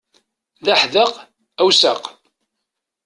[0.65, 1.13] D aḥdaq
[1.61, 2.03] awsaq.